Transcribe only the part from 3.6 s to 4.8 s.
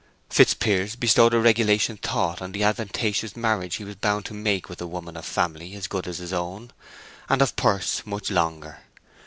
he was bound to make